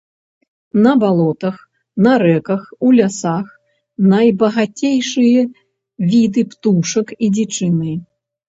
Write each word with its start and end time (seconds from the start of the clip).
На 0.85 0.93
балотах, 1.03 1.57
на 2.05 2.13
рэках, 2.23 2.61
у 2.87 2.89
лясах 2.99 3.45
найбагацейшыя 4.15 5.41
віды 6.15 6.41
птушак 6.55 7.07
і 7.27 7.35
дзічыны. 7.39 7.93